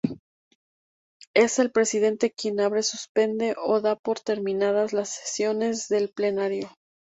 Es 1.35 1.59
el 1.59 1.71
Presidente 1.71 2.31
quien 2.31 2.59
abre, 2.59 2.81
suspende 2.81 3.55
o 3.63 3.81
da 3.81 3.95
por 3.95 4.19
terminadas 4.19 4.93
las 4.93 5.09
sesiones 5.09 5.89
del 5.89 6.09
Plenario. 6.09 6.71